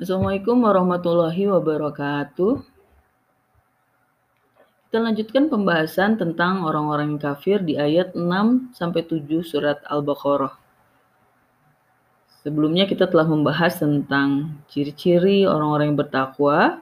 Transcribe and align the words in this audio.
Assalamualaikum 0.00 0.64
warahmatullahi 0.64 1.44
wabarakatuh. 1.44 2.64
Kita 4.88 4.96
lanjutkan 4.96 5.52
pembahasan 5.52 6.16
tentang 6.16 6.64
orang-orang 6.64 7.20
kafir 7.20 7.60
di 7.60 7.76
ayat 7.76 8.16
6 8.16 8.72
sampai 8.72 9.04
7 9.04 9.44
surat 9.44 9.76
Al-Baqarah. 9.84 10.56
Sebelumnya 12.40 12.88
kita 12.88 13.12
telah 13.12 13.28
membahas 13.28 13.76
tentang 13.76 14.56
ciri-ciri 14.72 15.44
orang-orang 15.44 15.92
yang 15.92 16.00
bertakwa 16.00 16.80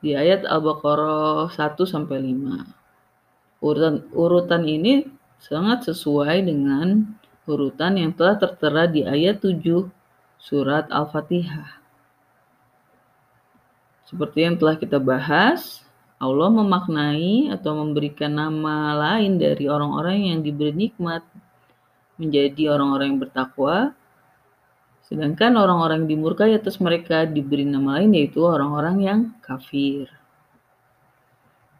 di 0.00 0.16
ayat 0.16 0.48
Al-Baqarah 0.48 1.52
1 1.52 1.84
sampai 1.84 2.16
5. 2.16 3.60
Urutan 3.60 4.08
urutan 4.16 4.64
ini 4.64 5.04
sangat 5.36 5.84
sesuai 5.92 6.48
dengan 6.48 7.12
urutan 7.44 8.00
yang 8.00 8.16
telah 8.16 8.40
tertera 8.40 8.88
di 8.88 9.04
ayat 9.04 9.44
7 9.44 10.00
surat 10.42 10.90
Al-Fatihah. 10.90 11.78
Seperti 14.10 14.42
yang 14.42 14.58
telah 14.58 14.74
kita 14.74 14.98
bahas, 14.98 15.86
Allah 16.18 16.50
memaknai 16.50 17.54
atau 17.54 17.78
memberikan 17.78 18.34
nama 18.34 18.98
lain 18.98 19.38
dari 19.38 19.70
orang-orang 19.70 20.34
yang 20.34 20.38
diberi 20.42 20.74
nikmat 20.74 21.22
menjadi 22.18 22.74
orang-orang 22.74 23.14
yang 23.14 23.20
bertakwa, 23.22 23.76
sedangkan 25.06 25.54
orang-orang 25.54 26.04
yang 26.04 26.18
dimurkai 26.18 26.58
atas 26.58 26.82
mereka 26.82 27.22
diberi 27.22 27.62
nama 27.62 28.02
lain 28.02 28.10
yaitu 28.10 28.42
orang-orang 28.42 28.96
yang 28.98 29.20
kafir. 29.46 30.10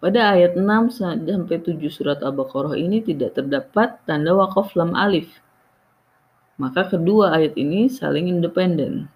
Pada 0.02 0.34
ayat 0.34 0.58
6 0.58 0.98
sampai 1.02 1.58
7 1.62 1.78
surat 1.90 2.18
Al-Baqarah 2.22 2.74
ini 2.74 3.02
tidak 3.06 3.38
terdapat 3.38 4.02
tanda 4.02 4.34
wakaf 4.34 4.74
lam 4.74 4.94
alif. 4.98 5.30
Maka 6.60 6.88
kedua 6.92 7.32
ayat 7.36 7.56
ini 7.56 7.88
saling 7.88 8.28
independen. 8.28 9.08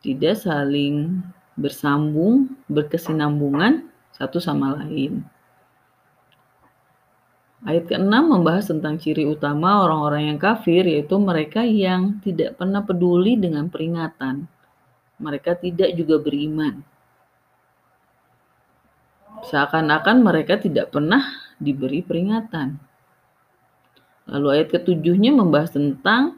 Tidak 0.00 0.34
saling 0.38 1.20
bersambung, 1.58 2.54
berkesinambungan 2.70 3.90
satu 4.14 4.38
sama 4.38 4.78
lain. 4.78 5.26
Ayat 7.66 7.90
ke-6 7.90 8.06
membahas 8.06 8.70
tentang 8.70 9.02
ciri 9.02 9.26
utama 9.26 9.82
orang-orang 9.82 10.30
yang 10.30 10.38
kafir, 10.38 10.86
yaitu 10.86 11.18
mereka 11.18 11.66
yang 11.66 12.22
tidak 12.22 12.54
pernah 12.54 12.86
peduli 12.86 13.34
dengan 13.34 13.66
peringatan. 13.66 14.46
Mereka 15.18 15.58
tidak 15.58 15.90
juga 15.98 16.22
beriman. 16.22 16.86
Seakan-akan 19.42 20.22
mereka 20.22 20.62
tidak 20.62 20.94
pernah 20.94 21.26
diberi 21.58 22.06
peringatan. 22.06 22.87
Lalu 24.28 24.60
ayat 24.60 24.68
ketujuhnya 24.76 25.32
membahas 25.32 25.72
tentang 25.72 26.36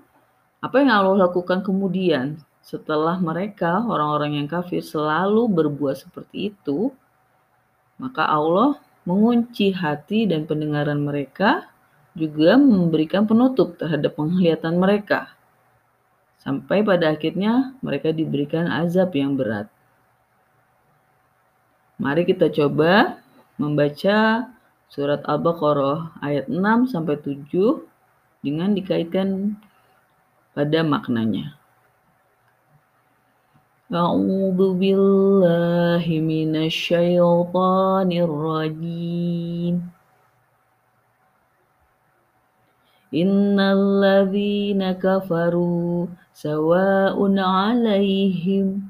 apa 0.62 0.76
yang 0.78 0.94
Allah 0.94 1.26
lakukan 1.26 1.66
kemudian 1.66 2.38
setelah 2.60 3.18
mereka, 3.18 3.82
orang-orang 3.82 4.38
yang 4.38 4.46
kafir, 4.46 4.84
selalu 4.84 5.50
berbuat 5.50 6.06
seperti 6.06 6.54
itu, 6.54 6.94
maka 7.98 8.28
Allah 8.30 8.78
mengunci 9.02 9.74
hati 9.74 10.28
dan 10.30 10.46
pendengaran 10.46 11.02
mereka, 11.02 11.66
juga 12.14 12.54
memberikan 12.60 13.26
penutup 13.26 13.74
terhadap 13.74 14.14
penglihatan 14.14 14.78
mereka. 14.78 15.34
Sampai 16.38 16.86
pada 16.86 17.12
akhirnya 17.12 17.74
mereka 17.82 18.14
diberikan 18.14 18.70
azab 18.70 19.12
yang 19.18 19.34
berat. 19.34 19.68
Mari 22.00 22.24
kita 22.24 22.48
coba 22.48 23.20
membaca 23.60 24.48
surat 24.90 25.22
Al-Baqarah 25.22 26.18
ayat 26.18 26.50
6 26.50 26.90
sampai 26.90 27.14
7 27.22 27.46
dengan 28.42 28.74
dikaitkan 28.74 29.54
pada 30.50 30.82
maknanya. 30.82 31.54
A'udzu 33.90 34.78
billahi 34.78 36.14
minasyaitonir 36.18 38.30
rajim. 38.30 39.74
Innal 43.10 43.82
ladzina 44.02 44.94
kafaru 44.94 46.06
sawa'un 46.34 47.38
'alaihim 47.38 48.89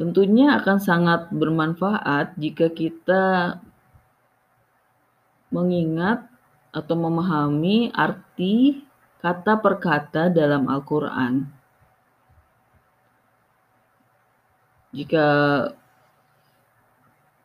Tentunya 0.00 0.56
akan 0.56 0.80
sangat 0.80 1.28
bermanfaat 1.28 2.32
jika 2.40 2.72
kita 2.72 3.60
mengingat 5.52 6.24
atau 6.72 6.96
memahami 6.96 7.92
arti 7.92 8.80
kata 9.20 9.60
per 9.60 9.76
kata 9.76 10.32
dalam 10.32 10.72
Al-Quran. 10.72 11.44
Jika 14.96 15.26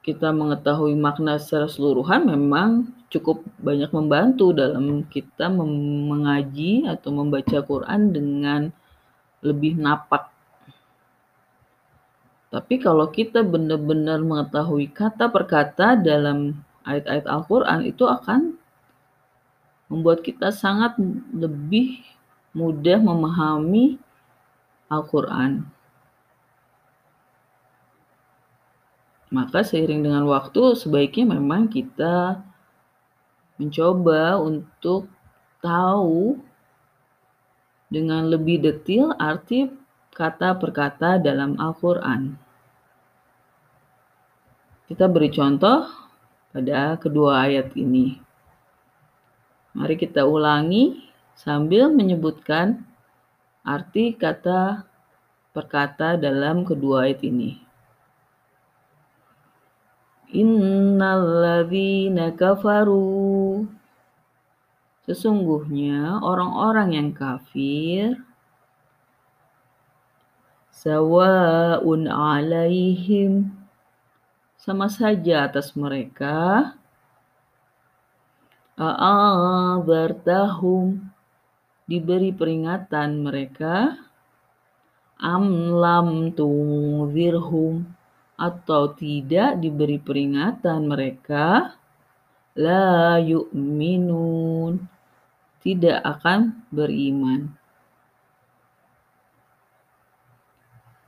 kita 0.06 0.30
mengetahui 0.32 0.96
makna 0.96 1.36
secara 1.42 1.68
seluruhan 1.68 2.24
memang 2.24 2.94
cukup 3.12 3.44
banyak 3.60 3.92
membantu 3.92 4.56
dalam 4.56 5.04
kita 5.12 5.52
mengaji 5.52 6.88
atau 6.88 7.10
membaca 7.10 7.60
Quran 7.66 8.16
dengan 8.16 8.62
lebih 9.44 9.76
napak. 9.76 10.35
Tapi 12.56 12.80
kalau 12.80 13.12
kita 13.12 13.44
benar-benar 13.44 14.24
mengetahui 14.24 14.88
kata 14.96 15.28
per 15.28 15.44
kata 15.44 16.00
dalam 16.00 16.56
ayat-ayat 16.88 17.28
Al-Quran 17.28 17.84
itu 17.84 18.08
akan 18.08 18.56
membuat 19.92 20.24
kita 20.24 20.56
sangat 20.56 20.96
lebih 21.36 22.00
mudah 22.56 22.96
memahami 23.04 24.00
Al-Quran. 24.88 25.68
Maka 29.36 29.68
seiring 29.68 30.08
dengan 30.08 30.24
waktu 30.24 30.80
sebaiknya 30.80 31.36
memang 31.36 31.68
kita 31.68 32.40
mencoba 33.60 34.40
untuk 34.40 35.12
tahu 35.60 36.40
dengan 37.92 38.32
lebih 38.32 38.64
detail 38.64 39.12
arti 39.20 39.68
kata 40.16 40.56
per 40.56 40.72
kata 40.72 41.20
dalam 41.20 41.60
Al-Quran. 41.60 42.45
Kita 44.86 45.10
beri 45.10 45.34
contoh 45.34 45.90
pada 46.54 46.94
kedua 47.02 47.50
ayat 47.50 47.74
ini. 47.74 48.22
Mari 49.74 49.98
kita 49.98 50.30
ulangi 50.30 51.10
sambil 51.34 51.90
menyebutkan 51.90 52.86
arti 53.66 54.14
kata 54.14 54.86
per 55.52 55.66
kata 55.66 56.22
dalam 56.22 56.62
kedua 56.62 57.10
ayat 57.10 57.26
ini. 57.26 57.58
Innalladzina 60.36 62.30
kafaru 62.38 63.66
Sesungguhnya 65.06 66.18
orang-orang 66.22 66.98
yang 66.98 67.10
kafir 67.14 68.22
sawa'un 70.74 72.10
alaihim 72.10 73.65
sama 74.66 74.90
saja 74.90 75.46
atas 75.46 75.78
mereka. 75.78 76.74
A'abartahum. 78.82 79.86
Diberi 81.86 82.34
peringatan 82.34 83.22
mereka. 83.22 83.94
Am 85.22 85.70
lam 85.70 86.34
tungzirhum 86.34 87.86
atau 88.36 88.90
tidak 88.98 89.62
diberi 89.62 90.02
peringatan 90.02 90.90
mereka. 90.90 91.78
La 92.58 93.22
yu'minun. 93.22 94.82
Tidak 95.62 96.02
akan 96.02 96.66
beriman. 96.74 97.54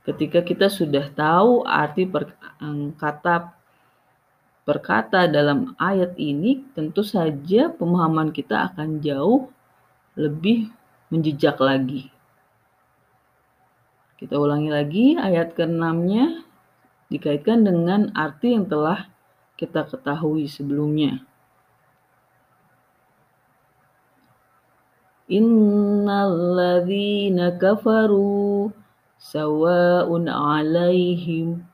Ketika 0.08 0.40
kita 0.40 0.72
sudah 0.72 1.12
tahu 1.12 1.68
arti 1.68 2.08
per, 2.08 2.32
kata 2.96 3.52
perkata 4.64 5.28
dalam 5.28 5.76
ayat 5.76 6.16
ini, 6.16 6.64
tentu 6.72 7.04
saja 7.04 7.68
pemahaman 7.68 8.32
kita 8.32 8.72
akan 8.72 9.04
jauh 9.04 9.52
lebih 10.16 10.72
menjejak 11.12 11.60
lagi. 11.60 12.08
Kita 14.16 14.40
ulangi 14.40 14.72
lagi 14.72 15.20
ayat 15.20 15.52
ke-6-nya 15.52 16.40
dikaitkan 17.12 17.68
dengan 17.68 18.08
arti 18.16 18.56
yang 18.56 18.64
telah 18.64 19.12
kita 19.60 19.84
ketahui 19.92 20.48
sebelumnya. 20.48 21.20
Innalladzina 25.28 27.52
kafaru 27.60 28.72
sawa'un 29.18 30.30
'alaihim 30.30 31.66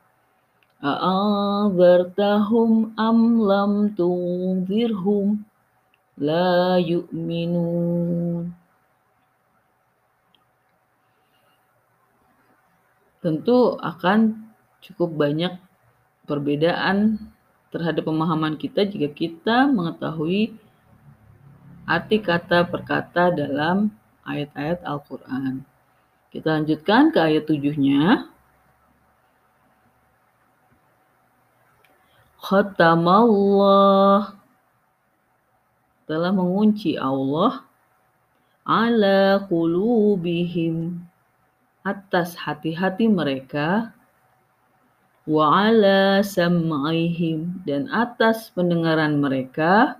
a'adzartahum 0.81 2.71
am 2.97 3.39
lam 3.39 3.95
tunzirhum 3.95 5.45
la 6.19 6.77
yu'minun. 6.81 8.53
Tentu 13.23 13.81
akan 13.81 14.19
cukup 14.85 15.17
banyak 15.17 15.57
perbedaan 16.29 17.17
terhadap 17.73 18.05
pemahaman 18.05 18.53
kita 18.53 18.85
jika 18.85 19.09
kita 19.09 19.65
mengetahui 19.65 20.53
arti 21.89 22.17
kata 22.21 22.69
per 22.69 22.81
kata 22.85 23.33
dalam 23.33 23.89
ayat-ayat 24.25 24.85
Al-Quran. 24.85 25.74
Kita 26.35 26.59
lanjutkan 26.59 27.15
ke 27.15 27.19
ayat 27.23 27.47
tujuhnya. 27.47 28.27
Khatamallah 32.43 34.35
telah 36.03 36.31
mengunci 36.35 36.99
Allah 36.99 37.63
ala 38.67 39.47
qulubihim 39.47 41.07
atas 41.87 42.35
hati-hati 42.35 43.07
mereka 43.07 43.95
wa 45.23 45.71
ala 45.71 46.19
sam'ihim 46.19 47.63
dan 47.63 47.87
atas 47.87 48.51
pendengaran 48.51 49.23
mereka 49.23 49.95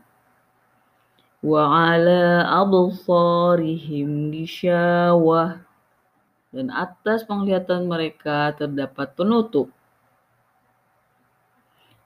wa 1.39 1.95
ala 1.95 2.43
absarihim 2.59 4.35
gisyawah 4.35 5.63
dan 6.55 6.71
atas 6.71 7.27
penglihatan 7.27 7.83
mereka 7.83 8.55
terdapat 8.55 9.11
penutup. 9.11 9.67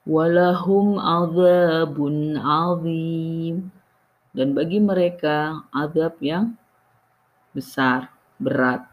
Walahum 0.02 0.98
azabun 0.98 2.34
azim. 2.34 3.70
Dan 4.34 4.58
bagi 4.58 4.82
mereka 4.82 5.62
azab 5.70 6.18
yang 6.18 6.58
besar 7.54 8.10
berat. 8.42 8.90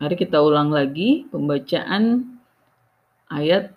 Mari 0.00 0.18
kita 0.18 0.40
ulang 0.40 0.72
lagi 0.72 1.28
pembacaan 1.30 2.36
ayat 3.28 3.70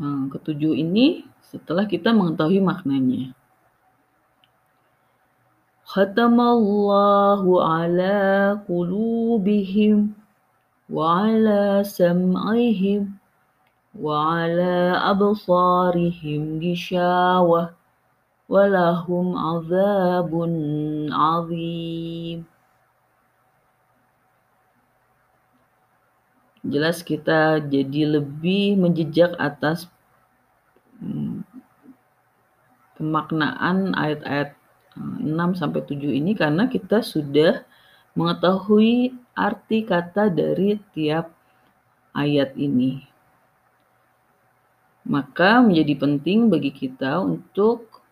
eh, 0.00 0.22
ketujuh 0.32 0.74
ini 0.74 1.28
setelah 1.44 1.84
kita 1.84 2.14
mengetahui 2.14 2.62
maknanya. 2.62 3.37
Khatamallahu 5.88 7.64
ala 7.64 8.60
qulubihim 8.68 10.12
wa 10.92 11.24
ala 11.24 11.80
sam'ihim 11.80 13.16
wa 13.96 14.44
ala 14.44 15.00
absarihim 15.16 16.60
gishawah 16.60 17.72
walahum 18.52 19.32
azabun 19.32 21.08
jelas 26.68 27.00
kita 27.00 27.64
jadi 27.64 28.20
lebih 28.20 28.76
menjejak 28.76 29.32
atas 29.40 29.88
hmm, 31.00 31.40
pemaknaan 33.00 33.96
ayat-ayat 33.96 34.57
6 34.98 35.24
hmm, 35.24 35.54
sampai 35.54 35.80
7 35.86 36.10
ini 36.10 36.34
karena 36.34 36.66
kita 36.66 37.00
sudah 37.00 37.62
mengetahui 38.18 39.14
arti 39.38 39.86
kata 39.86 40.26
dari 40.26 40.82
tiap 40.90 41.30
ayat 42.10 42.54
ini. 42.58 43.06
Maka 45.08 45.62
menjadi 45.62 45.94
penting 45.96 46.50
bagi 46.50 46.74
kita 46.74 47.22
untuk 47.22 48.02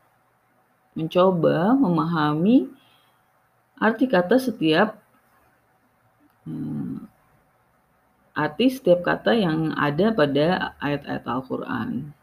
mencoba 0.96 1.76
memahami 1.76 2.72
arti 3.76 4.08
kata 4.08 4.40
setiap 4.40 4.96
hmm, 6.48 7.04
arti 8.32 8.72
setiap 8.72 9.04
kata 9.04 9.36
yang 9.36 9.76
ada 9.76 10.14
pada 10.14 10.72
ayat-ayat 10.80 11.24
Al-Quran. 11.24 12.14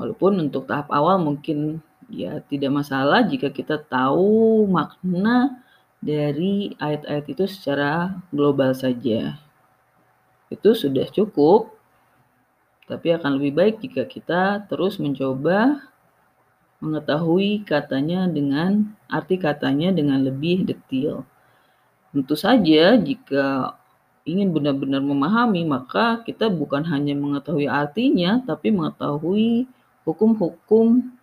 Walaupun 0.00 0.48
untuk 0.48 0.64
tahap 0.64 0.88
awal 0.88 1.20
mungkin 1.20 1.84
ya 2.10 2.42
tidak 2.50 2.74
masalah 2.74 3.22
jika 3.22 3.48
kita 3.48 3.78
tahu 3.78 4.66
makna 4.66 5.62
dari 6.02 6.74
ayat-ayat 6.80 7.24
itu 7.30 7.44
secara 7.46 8.18
global 8.34 8.74
saja. 8.74 9.38
Itu 10.50 10.74
sudah 10.74 11.06
cukup, 11.08 11.70
tapi 12.90 13.14
akan 13.14 13.38
lebih 13.38 13.52
baik 13.54 13.74
jika 13.78 14.02
kita 14.08 14.66
terus 14.66 14.98
mencoba 14.98 15.78
mengetahui 16.80 17.62
katanya 17.62 18.26
dengan 18.26 18.96
arti 19.06 19.36
katanya 19.38 19.94
dengan 19.94 20.24
lebih 20.24 20.66
detail. 20.66 21.22
Tentu 22.10 22.34
saja 22.34 22.98
jika 22.98 23.76
ingin 24.26 24.50
benar-benar 24.50 25.04
memahami, 25.04 25.62
maka 25.68 26.24
kita 26.26 26.50
bukan 26.50 26.82
hanya 26.88 27.14
mengetahui 27.14 27.70
artinya, 27.70 28.42
tapi 28.42 28.74
mengetahui 28.74 29.68
hukum-hukum 30.08 31.14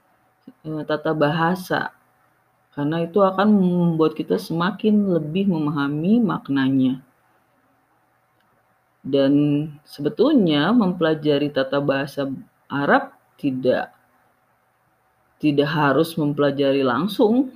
e, 0.66 0.70
tata 0.84 1.12
bahasa. 1.12 1.92
Karena 2.74 3.02
itu 3.02 3.20
akan 3.24 3.48
membuat 3.50 4.14
kita 4.14 4.38
semakin 4.38 5.18
lebih 5.18 5.50
memahami 5.50 6.22
maknanya. 6.22 7.02
Dan 9.02 9.34
sebetulnya 9.88 10.70
mempelajari 10.76 11.50
tata 11.50 11.80
bahasa 11.82 12.30
Arab 12.68 13.16
tidak 13.40 13.96
tidak 15.38 15.70
harus 15.70 16.18
mempelajari 16.18 16.82
langsung 16.82 17.54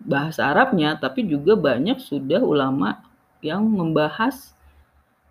bahasa 0.00 0.48
Arabnya, 0.48 0.96
tapi 0.96 1.28
juga 1.28 1.54
banyak 1.54 2.00
sudah 2.00 2.40
ulama 2.40 3.04
yang 3.44 3.62
membahas 3.62 4.56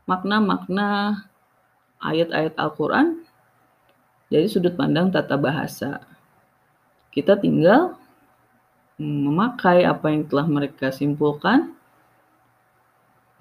makna-makna 0.05 1.19
ayat-ayat 2.01 2.53
Al-Quran 2.55 3.25
dari 4.29 4.47
sudut 4.47 4.77
pandang 4.77 5.09
tata 5.09 5.35
bahasa. 5.35 6.05
Kita 7.11 7.35
tinggal 7.35 7.99
memakai 8.95 9.83
apa 9.83 10.07
yang 10.07 10.23
telah 10.31 10.47
mereka 10.47 10.95
simpulkan 10.95 11.75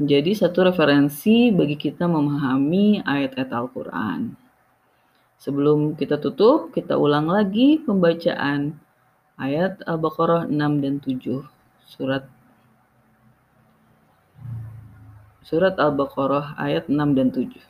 menjadi 0.01 0.33
satu 0.47 0.67
referensi 0.73 1.53
bagi 1.53 1.77
kita 1.77 2.09
memahami 2.09 3.05
ayat-ayat 3.05 3.53
Al-Quran. 3.53 4.33
Sebelum 5.39 5.95
kita 5.95 6.19
tutup, 6.19 6.73
kita 6.73 6.97
ulang 6.97 7.29
lagi 7.31 7.79
pembacaan 7.81 8.75
ayat 9.39 9.81
Al-Baqarah 9.87 10.49
6 10.49 10.57
dan 10.57 10.95
7, 10.99 11.45
surat 11.85 12.25
Surat 15.41 15.79
Al-Baqarah 15.79 16.59
ayat 16.59 16.89
6 16.89 17.17
dan 17.17 17.29
7. 17.33 17.70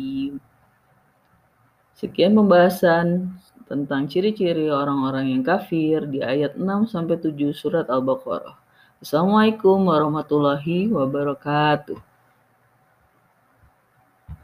Sekian 2.01 2.33
pembahasan 2.33 3.29
tentang 3.69 4.09
ciri-ciri 4.09 4.73
orang-orang 4.73 5.37
yang 5.37 5.45
kafir 5.45 6.01
di 6.09 6.17
ayat 6.25 6.57
6 6.57 6.89
sampai 6.89 7.21
7 7.21 7.53
surat 7.53 7.85
Al-Baqarah. 7.93 8.57
Assalamualaikum 8.97 9.85
warahmatullahi 9.85 10.89
wabarakatuh. 10.89 12.01